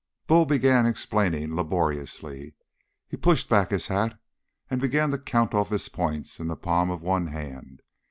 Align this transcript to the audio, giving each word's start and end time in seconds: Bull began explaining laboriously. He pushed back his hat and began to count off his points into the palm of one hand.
Bull 0.25 0.47
began 0.47 0.87
explaining 0.87 1.55
laboriously. 1.55 2.55
He 3.07 3.17
pushed 3.17 3.47
back 3.47 3.69
his 3.69 3.85
hat 3.85 4.19
and 4.67 4.81
began 4.81 5.11
to 5.11 5.19
count 5.19 5.53
off 5.53 5.69
his 5.69 5.89
points 5.89 6.39
into 6.39 6.55
the 6.55 6.57
palm 6.57 6.89
of 6.89 7.03
one 7.03 7.27
hand. 7.27 7.81